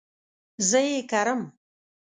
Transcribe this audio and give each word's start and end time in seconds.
زه 0.69 0.79
ئې 0.89 0.99
کرم 1.11 1.41